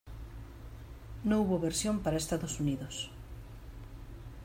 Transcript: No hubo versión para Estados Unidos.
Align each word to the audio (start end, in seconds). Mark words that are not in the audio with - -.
No 1.23 1.41
hubo 1.41 1.59
versión 1.59 1.99
para 1.99 2.17
Estados 2.17 2.59
Unidos. 2.59 3.11